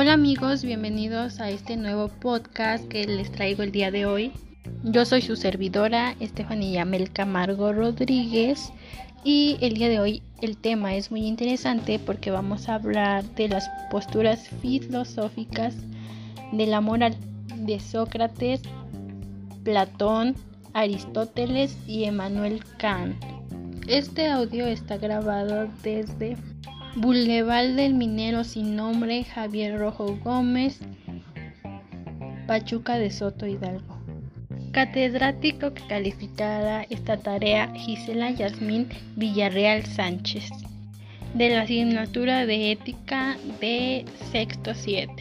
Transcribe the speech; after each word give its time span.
Hola 0.00 0.12
amigos, 0.12 0.62
bienvenidos 0.62 1.40
a 1.40 1.50
este 1.50 1.76
nuevo 1.76 2.06
podcast 2.06 2.86
que 2.86 3.04
les 3.04 3.32
traigo 3.32 3.64
el 3.64 3.72
día 3.72 3.90
de 3.90 4.06
hoy. 4.06 4.30
Yo 4.84 5.04
soy 5.04 5.22
su 5.22 5.34
servidora, 5.34 6.14
Estefanía 6.20 6.84
Mel 6.84 7.10
Camargo 7.12 7.72
Rodríguez, 7.72 8.72
y 9.24 9.58
el 9.60 9.74
día 9.74 9.88
de 9.88 9.98
hoy 9.98 10.22
el 10.40 10.56
tema 10.56 10.94
es 10.94 11.10
muy 11.10 11.26
interesante 11.26 11.98
porque 11.98 12.30
vamos 12.30 12.68
a 12.68 12.76
hablar 12.76 13.24
de 13.34 13.48
las 13.48 13.68
posturas 13.90 14.48
filosóficas 14.62 15.74
de 16.52 16.66
la 16.68 16.80
moral 16.80 17.16
de 17.56 17.80
Sócrates, 17.80 18.62
Platón, 19.64 20.36
Aristóteles 20.74 21.76
y 21.88 22.04
Emmanuel 22.04 22.62
Kant. 22.76 23.16
Este 23.88 24.28
audio 24.28 24.64
está 24.68 24.96
grabado 24.96 25.68
desde 25.82 26.36
Boulevard 27.00 27.76
del 27.76 27.94
Minero 27.94 28.42
sin 28.42 28.74
nombre 28.74 29.22
Javier 29.22 29.78
Rojo 29.78 30.16
Gómez, 30.16 30.80
Pachuca 32.48 32.98
de 32.98 33.12
Soto 33.12 33.46
Hidalgo. 33.46 33.96
Catedrático 34.72 35.72
que 35.74 35.86
calificara 35.86 36.82
esta 36.90 37.16
tarea 37.16 37.72
Gisela 37.72 38.32
Yasmín 38.32 38.88
Villarreal 39.14 39.86
Sánchez, 39.86 40.50
de 41.34 41.50
la 41.50 41.62
asignatura 41.62 42.46
de 42.46 42.72
ética 42.72 43.36
de 43.60 44.04
sexto 44.32 44.74
7. 44.74 45.12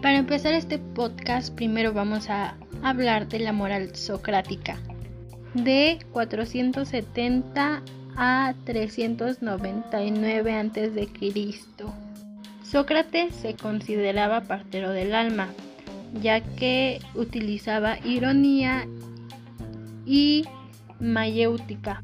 Para 0.00 0.18
empezar 0.18 0.54
este 0.54 0.78
podcast, 0.78 1.52
primero 1.56 1.92
vamos 1.92 2.30
a 2.30 2.56
hablar 2.84 3.26
de 3.28 3.40
la 3.40 3.52
moral 3.52 3.96
socrática. 3.96 4.78
De 5.54 5.98
470 6.12 7.82
a 8.18 8.52
399 8.64 10.52
a.C. 10.52 11.08
Sócrates 12.64 13.34
se 13.34 13.54
consideraba 13.54 14.40
partero 14.42 14.90
del 14.90 15.14
alma, 15.14 15.48
ya 16.20 16.40
que 16.40 16.98
utilizaba 17.14 17.98
ironía 18.04 18.88
y 20.04 20.44
mayéutica. 20.98 22.02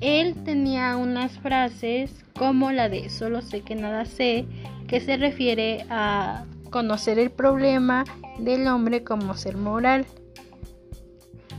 Él 0.00 0.34
tenía 0.42 0.96
unas 0.96 1.38
frases 1.38 2.24
como 2.36 2.72
la 2.72 2.88
de 2.88 3.10
solo 3.10 3.42
sé 3.42 3.60
que 3.60 3.74
nada 3.74 4.06
sé, 4.06 4.46
que 4.88 5.00
se 5.00 5.18
refiere 5.18 5.84
a 5.90 6.46
conocer 6.70 7.18
el 7.18 7.30
problema 7.30 8.04
del 8.38 8.66
hombre 8.68 9.04
como 9.04 9.36
ser 9.36 9.58
moral. 9.58 10.06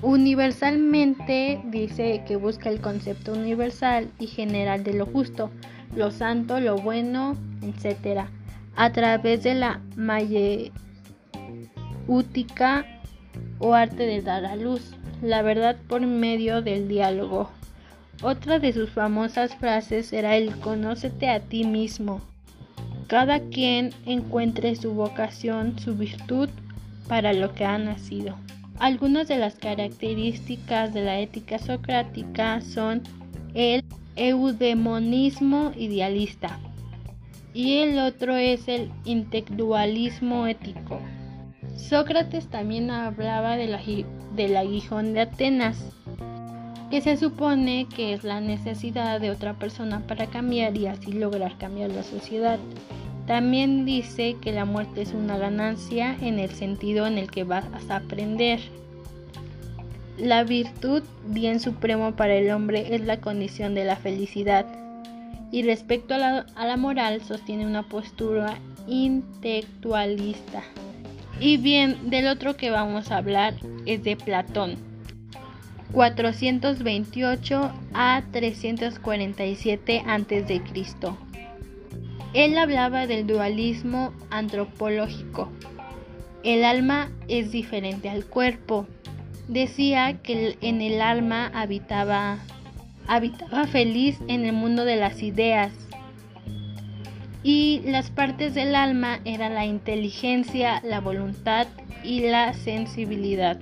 Universalmente 0.04 1.62
dice 1.64 2.26
que 2.28 2.36
busca 2.36 2.70
el 2.70 2.82
concepto 2.82 3.32
universal 3.32 4.10
y 4.20 4.28
general 4.28 4.84
de 4.84 4.94
lo 4.94 5.06
justo, 5.06 5.50
lo 5.96 6.12
santo, 6.12 6.60
lo 6.60 6.76
bueno, 6.76 7.38
etc. 7.62 8.26
A 8.76 8.92
través 8.92 9.44
de 9.44 9.56
la 9.56 9.80
mayéutica 9.96 10.74
o 13.60 13.76
arte 13.76 14.06
de 14.06 14.22
dar 14.22 14.44
a 14.44 14.58
luz, 14.58 14.94
la 15.22 15.42
verdad 15.42 15.78
por 15.88 16.02
medio 16.02 16.62
del 16.62 16.90
diálogo. 16.90 17.50
Otra 18.22 18.60
de 18.60 18.74
sus 18.74 18.90
famosas 18.90 19.56
frases 19.56 20.12
era 20.12 20.36
el 20.36 20.60
conócete 20.60 21.30
a 21.30 21.40
ti 21.40 21.64
mismo. 21.64 22.20
Cada 23.08 23.40
quien 23.40 23.92
encuentre 24.06 24.76
su 24.76 24.96
vocación, 24.96 25.80
su 25.80 25.96
virtud 25.96 26.50
para 27.08 27.32
lo 27.32 27.54
que 27.54 27.64
ha 27.64 27.78
nacido. 27.78 28.43
Algunas 28.80 29.28
de 29.28 29.38
las 29.38 29.56
características 29.56 30.94
de 30.94 31.04
la 31.04 31.20
ética 31.20 31.60
socrática 31.60 32.62
son 32.62 33.02
el 33.54 33.84
eudemonismo 34.16 35.72
idealista 35.78 36.60
y 37.54 37.78
el 37.78 38.00
otro 38.00 38.36
es 38.36 38.68
el 38.68 38.92
intelectualismo 39.06 40.48
ético. 40.48 41.00
Sócrates 41.78 42.48
también 42.48 42.90
hablaba 42.90 43.56
del 43.56 44.58
aguijón 44.58 45.14
de 45.14 45.22
Atenas, 45.22 45.78
que 46.90 47.02
se 47.02 47.18
supone 47.18 47.88
que 47.96 48.14
es 48.14 48.24
la 48.24 48.42
necesidad 48.42 49.20
de 49.22 49.32
otra 49.32 49.54
persona 49.54 50.02
para 50.02 50.28
cambiar 50.28 50.76
y 50.78 50.88
así 50.88 51.12
lograr 51.12 51.58
cambiar 51.58 51.92
la 51.92 52.04
sociedad. 52.04 52.60
También 53.28 53.86
dice 53.86 54.36
que 54.42 54.52
la 54.52 54.66
muerte 54.66 55.02
es 55.02 55.14
una 55.14 55.38
ganancia 55.38 56.18
en 56.22 56.40
el 56.40 56.50
sentido 56.50 57.08
en 57.08 57.18
el 57.18 57.32
que 57.32 57.46
vas 57.46 57.66
a 57.90 57.96
aprender. 57.96 58.60
La 60.18 60.44
virtud, 60.44 61.04
bien 61.26 61.60
supremo 61.60 62.16
para 62.16 62.36
el 62.36 62.52
hombre, 62.52 62.94
es 62.94 63.02
la 63.02 63.22
condición 63.22 63.76
de 63.76 63.86
la 63.86 63.96
felicidad. 63.96 64.66
Y 65.52 65.64
respecto 65.64 66.16
a 66.16 66.18
la, 66.66 66.78
moral, 66.78 67.22
sostiene 67.22 67.66
una 67.66 67.84
postura 67.84 68.58
intelectualista. 68.88 70.64
Y 71.40 71.58
bien, 71.58 72.10
del 72.10 72.28
otro 72.28 72.58
que 72.58 72.72
vamos 72.72 73.10
a 73.10 73.18
hablar 73.18 73.56
es 73.86 74.04
de 74.04 74.18
Platón. 74.18 74.76
428 75.94 77.72
a 77.94 78.24
347 78.32 80.04
a.C. 80.06 80.62
Él 82.34 82.58
hablaba 82.58 83.06
del 83.06 83.28
dualismo 83.28 84.12
antropológico. 84.32 85.52
El 86.44 86.66
alma 86.66 87.12
es 87.28 87.52
diferente 87.52 88.10
al 88.10 88.26
cuerpo. 88.26 88.88
Decía 89.48 90.18
que 90.24 90.58
en 90.62 90.82
el 90.82 91.00
alma 91.00 91.52
habitaba 91.54 92.40
feliz 93.72 94.18
en 94.28 94.46
el 94.46 94.54
mundo 94.54 94.84
de 94.84 94.96
las 94.96 95.22
ideas. 95.22 95.72
Y 97.44 97.82
las 97.86 98.10
partes 98.10 98.56
del 98.56 98.74
alma 98.74 99.20
eran 99.26 99.54
la 99.54 99.66
inteligencia, 99.66 100.82
la 100.84 101.02
voluntad 101.02 101.68
y 102.04 102.22
la 102.22 102.54
sensibilidad. 102.54 103.60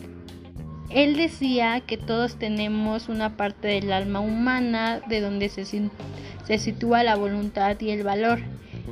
Él 0.89 1.17
decía 1.17 1.81
que 1.81 1.97
todos 1.97 2.38
tenemos 2.38 3.09
una 3.09 3.35
parte 3.35 3.67
del 3.67 3.91
alma 3.91 4.21
humana 4.21 5.01
de 5.09 5.19
donde 5.19 5.49
se 5.49 6.57
sitúa 6.57 7.03
la 7.03 7.15
voluntad 7.15 7.79
y 7.81 7.89
el 7.89 8.03
valor 8.03 8.39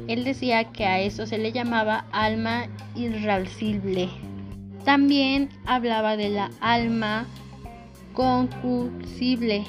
él 0.08 0.24
decía 0.24 0.66
que 0.66 0.86
a 0.86 1.00
eso 1.00 1.26
se 1.26 1.38
le 1.38 1.52
llamaba 1.52 2.06
alma 2.12 2.68
irascible. 2.96 4.10
También 4.86 5.50
hablaba 5.66 6.18
de 6.18 6.30
la 6.30 6.50
alma 6.62 7.26
concusible, 8.14 9.64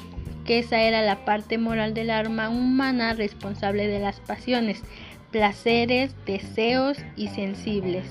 que 0.45 0.59
esa 0.59 0.81
era 0.81 1.01
la 1.01 1.25
parte 1.25 1.57
moral 1.57 1.93
del 1.93 2.09
alma 2.09 2.49
humana 2.49 3.13
responsable 3.13 3.87
de 3.87 3.99
las 3.99 4.19
pasiones, 4.19 4.81
placeres, 5.31 6.15
deseos 6.25 6.97
y 7.15 7.27
sensibles. 7.27 8.05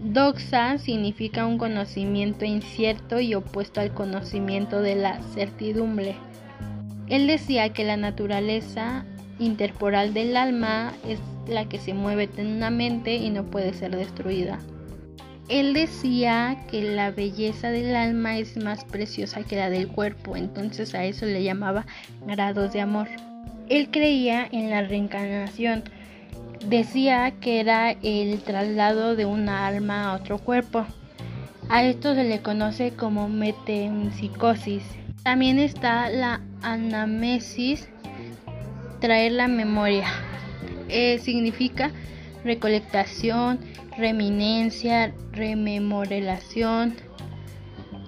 Doxa 0.00 0.78
significa 0.78 1.46
un 1.46 1.58
conocimiento 1.58 2.44
incierto 2.44 3.20
y 3.20 3.34
opuesto 3.34 3.80
al 3.80 3.94
conocimiento 3.94 4.82
de 4.82 4.96
la 4.96 5.22
certidumbre. 5.34 6.16
Él 7.08 7.28
decía 7.28 7.72
que 7.72 7.84
la 7.84 7.96
naturaleza 7.96 9.04
interporal 9.38 10.12
del 10.12 10.36
alma 10.36 10.92
es 11.06 11.20
la 11.46 11.68
que 11.68 11.78
se 11.78 11.94
mueve 11.94 12.24
eternamente 12.24 13.16
y 13.16 13.30
no 13.30 13.44
puede 13.44 13.74
ser 13.74 13.96
destruida. 13.96 14.58
Él 15.48 15.74
decía 15.74 16.64
que 16.70 16.82
la 16.82 17.10
belleza 17.10 17.70
del 17.70 17.94
alma 17.96 18.38
es 18.38 18.56
más 18.56 18.84
preciosa 18.84 19.42
que 19.42 19.56
la 19.56 19.70
del 19.70 19.88
cuerpo, 19.88 20.36
entonces 20.36 20.94
a 20.94 21.04
eso 21.04 21.26
le 21.26 21.42
llamaba 21.42 21.84
grados 22.26 22.72
de 22.72 22.80
amor. 22.80 23.08
Él 23.68 23.90
creía 23.90 24.48
en 24.50 24.70
la 24.70 24.82
reencarnación, 24.82 25.82
decía 26.68 27.32
que 27.40 27.60
era 27.60 27.90
el 27.90 28.40
traslado 28.42 29.16
de 29.16 29.26
una 29.26 29.66
alma 29.66 30.04
a 30.10 30.14
otro 30.14 30.38
cuerpo. 30.38 30.86
A 31.68 31.84
esto 31.84 32.14
se 32.14 32.24
le 32.24 32.40
conoce 32.40 32.92
como 32.92 33.28
metempsicosis. 33.28 34.84
También 35.22 35.58
está 35.58 36.08
la 36.08 36.40
anamesis, 36.62 37.88
traer 39.00 39.32
la 39.32 39.48
memoria. 39.48 40.06
Eh, 40.92 41.18
significa 41.20 41.90
recolectación, 42.44 43.58
reminencia, 43.96 45.14
rememorización. 45.32 46.94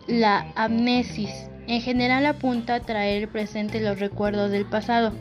La 0.07 0.53
amnesis 0.55 1.31
en 1.67 1.81
general 1.81 2.27
apunta 2.27 2.75
a 2.75 2.81
traer 2.81 3.29
presente 3.29 3.81
los 3.81 3.99
recuerdos 3.99 4.51
del 4.51 4.67
pasado, 4.67 5.13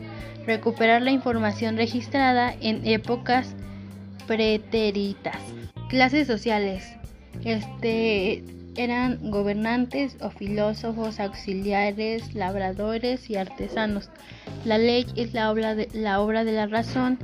recuperar 0.46 1.00
la 1.00 1.10
información 1.10 1.78
registrada 1.78 2.54
en 2.60 2.86
épocas 2.86 3.54
pretéritas. 4.26 5.38
Clases 5.88 6.26
sociales. 6.26 6.92
Este 7.44 8.44
eran 8.76 9.30
gobernantes 9.30 10.16
o 10.20 10.30
filósofos, 10.30 11.20
auxiliares, 11.20 12.34
labradores 12.34 13.30
y 13.30 13.36
artesanos. 13.36 14.10
La 14.64 14.78
ley 14.78 15.06
es 15.16 15.32
la 15.32 15.50
obra 15.50 15.74
de 15.74 15.88
la, 15.92 16.20
obra 16.20 16.44
de 16.44 16.52
la 16.52 16.66
razón 16.66 17.18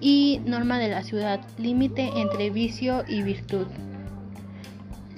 y 0.00 0.40
norma 0.44 0.78
de 0.78 0.88
la 0.88 1.02
ciudad, 1.02 1.40
límite 1.58 2.10
entre 2.16 2.50
vicio 2.50 3.04
y 3.08 3.22
virtud. 3.22 3.66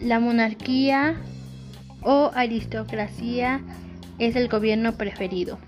La 0.01 0.19
monarquía 0.19 1.17
o 2.03 2.31
aristocracia 2.35 3.61
es 4.19 4.37
el 4.37 4.49
gobierno 4.49 4.93
preferido. 4.93 5.59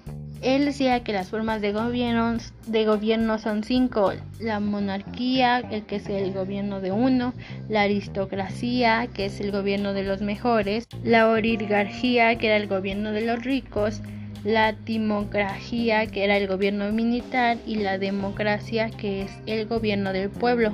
Él 0.44 0.66
decía 0.66 1.02
que 1.02 1.14
las 1.14 1.30
formas 1.30 1.62
de 1.62 1.72
gobierno, 1.72 2.36
de 2.66 2.84
gobierno 2.84 3.38
son 3.38 3.64
cinco, 3.64 4.12
la 4.40 4.60
monarquía, 4.60 5.60
el 5.70 5.84
que 5.86 5.96
es 5.96 6.08
el 6.10 6.34
gobierno 6.34 6.82
de 6.82 6.92
uno, 6.92 7.32
la 7.70 7.82
aristocracia, 7.82 9.06
que 9.06 9.24
es 9.24 9.40
el 9.40 9.52
gobierno 9.52 9.94
de 9.94 10.02
los 10.02 10.20
mejores, 10.20 10.86
la 11.02 11.30
oligarquía, 11.30 12.36
que 12.36 12.48
era 12.48 12.56
el 12.58 12.66
gobierno 12.66 13.12
de 13.12 13.22
los 13.22 13.42
ricos, 13.42 14.02
la 14.44 14.74
timocracia, 14.74 16.06
que 16.06 16.24
era 16.24 16.36
el 16.36 16.46
gobierno 16.46 16.92
militar, 16.92 17.56
y 17.66 17.76
la 17.76 17.98
democracia, 17.98 18.90
que 18.90 19.22
es 19.22 19.30
el 19.46 19.66
gobierno 19.66 20.12
del 20.12 20.30
pueblo. 20.30 20.72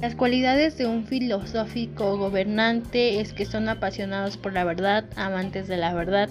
Las 0.00 0.14
cualidades 0.14 0.78
de 0.78 0.86
un 0.86 1.04
filosófico 1.06 2.16
gobernante 2.18 3.20
es 3.20 3.32
que 3.32 3.46
son 3.46 3.68
apasionados 3.68 4.36
por 4.36 4.52
la 4.52 4.64
verdad, 4.64 5.04
amantes 5.16 5.66
de 5.66 5.76
la 5.76 5.94
verdad, 5.94 6.28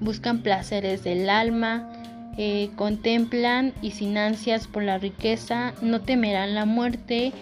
buscan 0.00 0.42
placeres 0.42 1.02
del 1.04 1.28
alma, 1.30 1.90
eh, 2.36 2.70
contemplan 2.76 3.72
y 3.80 3.92
sin 3.92 4.18
ansias 4.18 4.66
por 4.66 4.82
la 4.82 4.98
riqueza, 4.98 5.72
no 5.80 6.00
temerán 6.00 6.54
la 6.54 6.64
muerte 6.64 7.32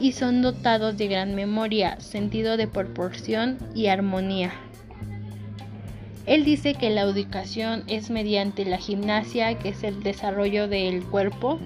y 0.00 0.12
son 0.12 0.42
dotados 0.42 0.96
de 0.96 1.08
gran 1.08 1.34
memoria, 1.34 2.00
sentido 2.00 2.56
de 2.56 2.66
proporción 2.66 3.58
y 3.74 3.86
armonía. 3.86 4.52
Él 6.26 6.44
dice 6.44 6.74
que 6.74 6.90
la 6.90 7.02
educación 7.02 7.84
es 7.86 8.10
mediante 8.10 8.64
la 8.64 8.78
gimnasia, 8.78 9.58
que 9.58 9.70
es 9.70 9.84
el 9.84 10.02
desarrollo 10.02 10.66
del 10.68 11.04
cuerpo, 11.04 11.58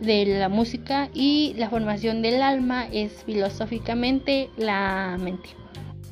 de 0.00 0.26
la 0.26 0.48
música 0.48 1.08
y 1.14 1.54
la 1.56 1.70
formación 1.70 2.22
del 2.22 2.42
alma 2.42 2.86
es 2.92 3.24
filosóficamente 3.24 4.50
la 4.56 5.16
mente. 5.20 5.50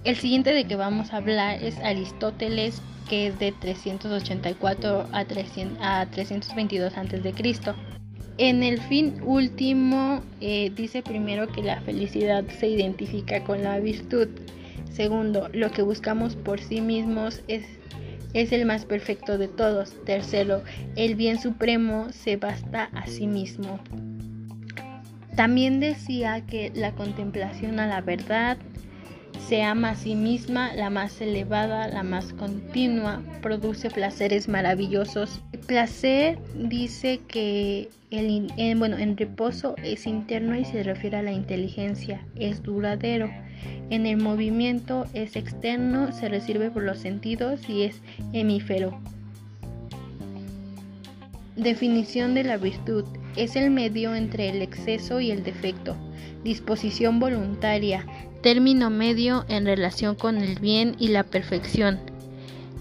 El 0.04 0.16
siguiente 0.16 0.52
de 0.52 0.64
que 0.64 0.76
vamos 0.76 1.12
a 1.12 1.18
hablar 1.18 1.62
es 1.62 1.78
Aristóteles, 1.78 2.82
que 3.08 3.28
es 3.28 3.38
de 3.38 3.52
384 3.52 5.08
a, 5.12 5.24
322 5.24 6.96
a.C. 6.96 7.74
En 8.38 8.62
el 8.62 8.80
fin 8.80 9.20
último 9.22 10.22
eh, 10.40 10.72
dice 10.74 11.02
primero 11.02 11.48
que 11.48 11.62
la 11.62 11.80
felicidad 11.82 12.44
se 12.58 12.68
identifica 12.68 13.44
con 13.44 13.62
la 13.62 13.78
virtud. 13.78 14.28
Segundo, 14.90 15.48
lo 15.52 15.70
que 15.70 15.82
buscamos 15.82 16.36
por 16.36 16.60
sí 16.60 16.80
mismos 16.80 17.42
es, 17.48 17.64
es 18.34 18.52
el 18.52 18.64
más 18.66 18.84
perfecto 18.84 19.38
de 19.38 19.48
todos. 19.48 19.94
Tercero, 20.04 20.62
el 20.96 21.14
bien 21.14 21.40
supremo 21.40 22.08
se 22.12 22.36
basta 22.36 22.90
a 22.92 23.06
sí 23.06 23.26
mismo. 23.26 23.80
También 25.36 25.80
decía 25.80 26.44
que 26.46 26.70
la 26.74 26.92
contemplación 26.92 27.80
a 27.80 27.86
la 27.86 28.02
verdad, 28.02 28.58
se 29.48 29.62
ama 29.62 29.90
a 29.90 29.94
sí 29.94 30.14
misma, 30.14 30.74
la 30.74 30.90
más 30.90 31.20
elevada, 31.20 31.88
la 31.88 32.02
más 32.02 32.32
continua, 32.32 33.22
produce 33.40 33.90
placeres 33.90 34.48
maravillosos. 34.48 35.40
El 35.52 35.60
placer 35.60 36.38
dice 36.54 37.20
que 37.26 37.88
el, 38.10 38.52
en, 38.56 38.78
bueno, 38.78 38.98
en 38.98 39.16
reposo 39.16 39.74
es 39.82 40.06
interno 40.06 40.56
y 40.56 40.64
se 40.64 40.82
refiere 40.82 41.16
a 41.16 41.22
la 41.22 41.32
inteligencia, 41.32 42.24
es 42.36 42.62
duradero. 42.62 43.30
En 43.90 44.06
el 44.06 44.16
movimiento 44.16 45.06
es 45.14 45.36
externo, 45.36 46.12
se 46.12 46.28
recibe 46.28 46.70
por 46.70 46.82
los 46.82 46.98
sentidos 46.98 47.68
y 47.68 47.82
es 47.82 48.00
hemífero. 48.32 48.98
Definición 51.56 52.34
de 52.34 52.44
la 52.44 52.56
virtud. 52.56 53.04
Es 53.36 53.56
el 53.56 53.70
medio 53.70 54.14
entre 54.14 54.48
el 54.50 54.62
exceso 54.62 55.20
y 55.20 55.30
el 55.30 55.42
defecto. 55.42 55.96
Disposición 56.44 57.20
voluntaria 57.20 58.06
término 58.42 58.90
medio 58.90 59.44
en 59.48 59.64
relación 59.64 60.16
con 60.16 60.36
el 60.38 60.58
bien 60.58 60.96
y 60.98 61.08
la 61.08 61.22
perfección. 61.22 62.11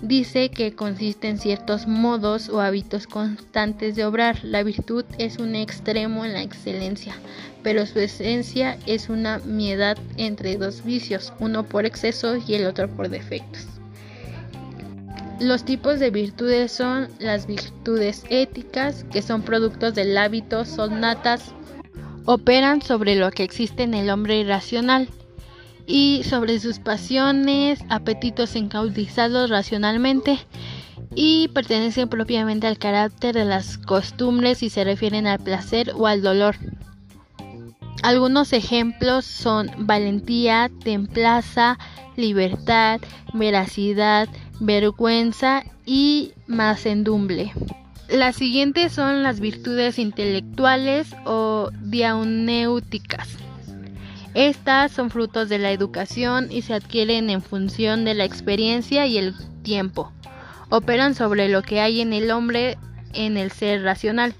Dice 0.01 0.49
que 0.49 0.73
consiste 0.73 1.29
en 1.29 1.37
ciertos 1.37 1.85
modos 1.85 2.49
o 2.49 2.59
hábitos 2.59 3.05
constantes 3.05 3.95
de 3.95 4.03
obrar. 4.03 4.43
La 4.43 4.63
virtud 4.63 5.05
es 5.19 5.37
un 5.37 5.55
extremo 5.55 6.25
en 6.25 6.33
la 6.33 6.41
excelencia, 6.41 7.15
pero 7.61 7.85
su 7.85 7.99
esencia 7.99 8.79
es 8.87 9.09
una 9.09 9.37
miedad 9.39 9.99
entre 10.17 10.57
dos 10.57 10.83
vicios, 10.83 11.33
uno 11.39 11.63
por 11.63 11.85
exceso 11.85 12.37
y 12.47 12.55
el 12.55 12.65
otro 12.65 12.89
por 12.89 13.09
defectos. 13.09 13.67
Los 15.39 15.65
tipos 15.65 15.99
de 15.99 16.09
virtudes 16.09 16.71
son 16.71 17.07
las 17.19 17.45
virtudes 17.45 18.23
éticas, 18.29 19.05
que 19.11 19.21
son 19.21 19.43
productos 19.43 19.93
del 19.93 20.17
hábito, 20.17 20.65
son 20.65 20.99
natas, 20.99 21.53
operan 22.25 22.81
sobre 22.81 23.15
lo 23.15 23.29
que 23.29 23.43
existe 23.43 23.83
en 23.83 23.93
el 23.93 24.09
hombre 24.09 24.39
irracional 24.39 25.09
y 25.91 26.23
sobre 26.23 26.57
sus 26.59 26.79
pasiones, 26.79 27.83
apetitos 27.89 28.55
encautizados 28.55 29.49
racionalmente 29.49 30.39
y 31.15 31.49
pertenecen 31.49 32.07
propiamente 32.07 32.65
al 32.65 32.77
carácter 32.77 33.35
de 33.35 33.43
las 33.43 33.77
costumbres 33.77 34.63
y 34.63 34.69
se 34.69 34.85
refieren 34.85 35.27
al 35.27 35.39
placer 35.39 35.91
o 35.97 36.07
al 36.07 36.21
dolor. 36.21 36.55
Algunos 38.03 38.53
ejemplos 38.53 39.25
son 39.25 39.69
valentía, 39.79 40.71
templaza, 40.81 41.77
libertad, 42.15 43.01
veracidad, 43.33 44.29
vergüenza 44.61 45.63
y 45.85 46.31
macendumbre. 46.47 47.51
Las 48.07 48.37
siguientes 48.37 48.93
son 48.93 49.23
las 49.23 49.41
virtudes 49.41 49.99
intelectuales 49.99 51.13
o 51.25 51.69
diaunéuticas. 51.81 53.50
Estas 54.33 54.93
son 54.93 55.09
frutos 55.09 55.49
de 55.49 55.57
la 55.57 55.71
educación 55.71 56.47
y 56.51 56.61
se 56.61 56.73
adquieren 56.73 57.29
en 57.29 57.41
función 57.41 58.05
de 58.05 58.13
la 58.13 58.23
experiencia 58.23 59.05
y 59.05 59.17
el 59.17 59.33
tiempo. 59.61 60.13
Operan 60.69 61.15
sobre 61.15 61.49
lo 61.49 61.63
que 61.63 61.81
hay 61.81 61.99
en 61.99 62.13
el 62.13 62.31
hombre 62.31 62.77
en 63.13 63.35
el 63.35 63.51
ser 63.51 63.83
racional. 63.83 64.33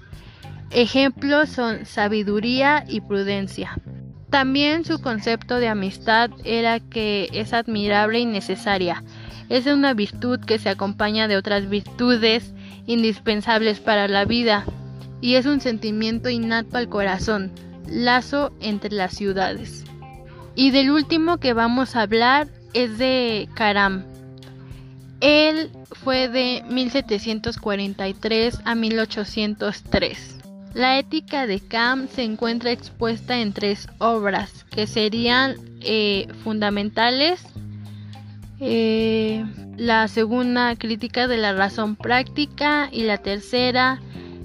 Ejemplos 0.70 1.50
son 1.50 1.84
sabiduría 1.84 2.86
y 2.88 3.02
prudencia. 3.02 3.78
También 4.30 4.86
su 4.86 5.02
concepto 5.02 5.58
de 5.58 5.68
amistad 5.68 6.30
era 6.42 6.80
que 6.80 7.28
es 7.34 7.52
admirable 7.52 8.18
y 8.18 8.24
necesaria. 8.24 9.04
Es 9.50 9.66
una 9.66 9.92
virtud 9.92 10.40
que 10.40 10.58
se 10.58 10.70
acompaña 10.70 11.28
de 11.28 11.36
otras 11.36 11.68
virtudes 11.68 12.54
indispensables 12.86 13.80
para 13.80 14.08
la 14.08 14.24
vida 14.24 14.64
y 15.20 15.34
es 15.34 15.44
un 15.44 15.60
sentimiento 15.60 16.30
innato 16.30 16.78
al 16.78 16.88
corazón 16.88 17.52
lazo 17.88 18.52
entre 18.60 18.90
las 18.90 19.14
ciudades. 19.14 19.84
Y 20.54 20.70
del 20.70 20.90
último 20.90 21.38
que 21.38 21.52
vamos 21.52 21.96
a 21.96 22.02
hablar 22.02 22.48
es 22.74 22.98
de 22.98 23.48
Karam. 23.54 24.04
Él 25.20 25.70
fue 26.02 26.28
de 26.28 26.64
1743 26.68 28.60
a 28.64 28.74
1803. 28.74 30.38
La 30.74 30.98
ética 30.98 31.46
de 31.46 31.60
Kam 31.60 32.08
se 32.08 32.24
encuentra 32.24 32.72
expuesta 32.72 33.38
en 33.40 33.52
tres 33.52 33.88
obras 33.98 34.64
que 34.70 34.86
serían 34.86 35.56
eh, 35.80 36.28
fundamentales. 36.42 37.44
Eh, 38.58 39.44
la 39.76 40.08
segunda, 40.08 40.74
crítica 40.76 41.28
de 41.28 41.36
la 41.36 41.52
razón 41.52 41.96
práctica 41.96 42.88
y 42.90 43.02
la 43.02 43.18
tercera, 43.18 44.00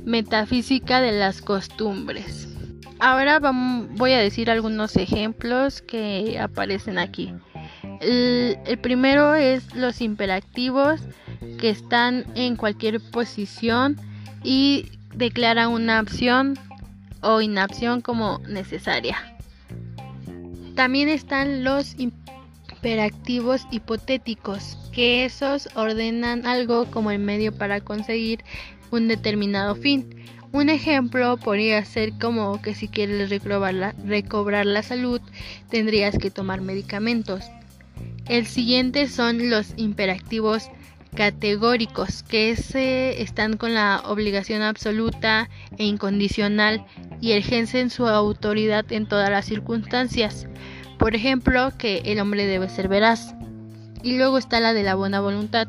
metafísica 0.05 1.01
de 1.01 1.13
las 1.13 1.41
costumbres. 1.41 2.56
Ahora 2.99 3.39
voy 3.39 4.13
a 4.13 4.19
decir 4.19 4.49
algunos 4.49 4.95
ejemplos 4.95 5.81
que 5.81 6.39
aparecen 6.39 6.97
aquí. 6.97 7.33
El, 8.01 8.57
primero 8.81 9.35
es 9.35 9.75
los 9.75 10.01
imperativos 10.01 11.01
que 11.59 11.69
están 11.69 12.25
en 12.35 12.55
cualquier 12.55 12.99
posición 12.99 13.97
y 14.43 14.85
declara 15.15 15.67
una 15.67 16.01
opción 16.01 16.57
o 17.21 17.41
inacción 17.41 18.01
como 18.01 18.39
necesaria. 18.47 19.17
También 20.75 21.09
están 21.09 21.63
los 21.63 21.95
imperativos 21.97 23.67
hipotéticos, 23.71 24.77
que 24.91 25.25
esos 25.25 25.69
ordenan 25.75 26.45
algo 26.45 26.85
como 26.85 27.11
el 27.11 27.19
medio 27.19 27.51
para 27.51 27.81
conseguir 27.81 28.43
un 28.91 29.07
determinado 29.07 29.75
fin. 29.75 30.07
Un 30.53 30.69
ejemplo 30.69 31.37
podría 31.37 31.83
ser 31.83 32.13
como 32.13 32.61
que 32.61 32.73
si 32.73 32.87
quieres 32.87 33.29
recobrar 33.29 34.65
la, 34.65 34.83
salud 34.83 35.21
tendrías 35.69 36.17
que 36.17 36.31
tomar 36.31 36.61
medicamentos. 36.61 37.43
El 38.27 38.45
siguiente 38.45 39.07
son 39.07 39.49
los 39.49 39.73
imperativos 39.75 40.69
categóricos, 41.15 42.23
que 42.23 42.55
se 42.55 43.21
están 43.21 43.57
con 43.57 43.73
la 43.73 44.01
obligación 44.05 44.61
absoluta 44.61 45.49
e 45.77 45.85
incondicional 45.85 46.85
y 47.21 47.33
ejercen 47.33 47.89
su 47.89 48.07
autoridad 48.07 48.89
en 48.91 49.07
todas 49.07 49.29
las 49.29 49.45
circunstancias. 49.45 50.47
Por 50.97 51.15
ejemplo, 51.15 51.71
que 51.77 52.01
el 52.05 52.19
hombre 52.19 52.45
debe 52.45 52.69
ser 52.69 52.87
veraz. 52.87 53.33
Y 54.03 54.17
luego 54.17 54.37
está 54.37 54.59
la 54.59 54.73
de 54.73 54.83
la 54.83 54.95
buena 54.95 55.19
voluntad, 55.19 55.67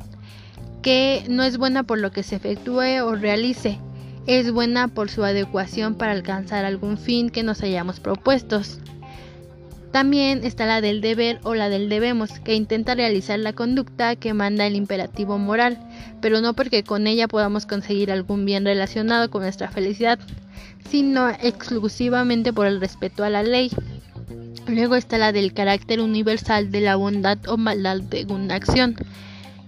que 0.83 1.25
no 1.29 1.43
es 1.43 1.59
buena 1.59 1.83
por 1.83 1.99
lo 1.99 2.13
que 2.13 2.23
se 2.23 2.37
efectúe 2.37 3.03
o 3.03 3.15
realice, 3.15 3.79
es 4.29 4.53
buena 4.53 4.89
por 4.89 5.09
su 5.09 5.25
adecuación 5.25 5.95
para 5.95 6.13
alcanzar 6.13 6.67
algún 6.67 6.99
fin 6.99 7.31
que 7.31 7.43
nos 7.43 7.63
hayamos 7.63 7.99
propuestos. 7.99 8.79
También 9.91 10.45
está 10.45 10.67
la 10.67 10.83
del 10.83 11.01
deber 11.01 11.41
o 11.45 11.55
la 11.55 11.71
del 11.71 11.89
debemos, 11.89 12.39
que 12.41 12.55
intenta 12.55 12.95
realizar 12.95 13.39
la 13.39 13.55
conducta 13.55 14.17
que 14.17 14.35
manda 14.35 14.67
el 14.67 14.77
imperativo 14.77 15.39
moral. 15.39 15.79
pero 16.21 16.41
no 16.41 16.53
porque 16.53 16.83
con 16.83 17.07
ella 17.07 17.29
podamos 17.29 17.65
conseguir 17.65 18.11
algún 18.11 18.45
bien 18.45 18.65
relacionado 18.65 19.31
con 19.31 19.43
nuestra 19.43 19.69
felicidad, 19.69 20.19
sino 20.91 21.31
exclusivamente 21.31 22.53
por 22.53 22.67
el 22.67 22.81
respeto 22.81 23.25
a 23.25 23.31
la 23.31 23.43
ley. 23.43 23.71
Luego 24.67 24.97
está 24.97 25.17
la 25.17 25.33
del 25.33 25.55
carácter 25.55 26.01
universal 26.01 26.71
de 26.71 26.81
la 26.81 26.97
bondad 26.97 27.39
o 27.47 27.57
maldad 27.57 28.01
de 28.03 28.27
una 28.29 28.57
acción, 28.57 28.97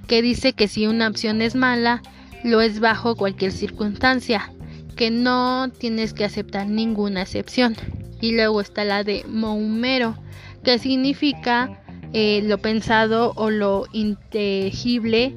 que 0.08 0.22
dice 0.22 0.52
que 0.52 0.66
si 0.66 0.88
una 0.88 1.06
acción 1.06 1.40
es 1.40 1.54
mala, 1.54 2.02
lo 2.42 2.60
es 2.60 2.80
bajo 2.80 3.16
cualquier 3.16 3.52
circunstancia, 3.52 4.52
que 4.96 5.10
no 5.10 5.70
tienes 5.78 6.12
que 6.12 6.24
aceptar 6.24 6.66
ninguna 6.66 7.22
excepción. 7.22 7.76
Y 8.20 8.32
luego 8.32 8.60
está 8.60 8.84
la 8.84 9.02
de 9.04 9.24
Moumero, 9.26 10.16
que 10.62 10.78
significa 10.78 11.82
eh, 12.12 12.42
lo 12.44 12.58
pensado 12.58 13.32
o 13.36 13.50
lo 13.50 13.86
intangible, 13.92 15.34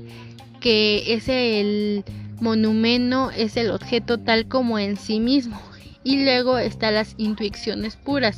que 0.60 1.14
es 1.14 1.30
el 1.30 2.04
monumento, 2.42 3.32
es 3.32 3.58
el 3.58 3.72
objeto 3.72 4.20
tal 4.20 4.48
como 4.48 4.80
en 4.80 4.98
sí 4.98 5.20
mismo. 5.20 5.62
Y 6.04 6.26
luego 6.26 6.58
están 6.58 6.96
las 6.96 7.16
intuiciones 7.18 7.96
puras, 7.96 8.38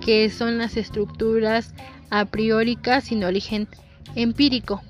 que 0.00 0.30
son 0.30 0.58
las 0.58 0.76
estructuras 0.76 1.74
a 2.10 2.24
prióricas 2.24 3.04
sin 3.04 3.22
origen 3.22 3.68
empírico, 4.16 4.82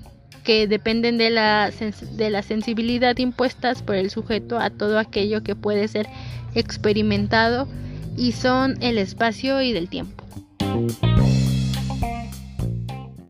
que 0.45 0.67
dependen 0.67 1.17
de 1.17 1.31
la, 1.31 1.71
de 2.11 2.29
la 2.29 2.41
sensibilidad 2.41 3.17
impuestas 3.17 3.81
por 3.81 3.95
el 3.95 4.09
sujeto 4.09 4.57
a 4.59 4.69
todo 4.69 4.97
aquello 4.99 5.43
que 5.43 5.55
puede 5.55 5.89
ser 5.89 6.07
experimentado 6.53 7.67
y 8.15 8.31
son 8.31 8.81
el 8.81 8.97
espacio 8.97 9.61
y 9.61 9.73
del 9.73 9.89
tiempo. 9.89 10.23